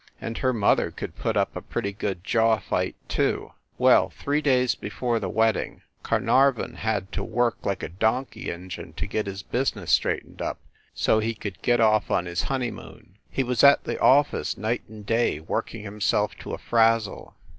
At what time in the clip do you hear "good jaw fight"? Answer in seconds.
1.93-2.95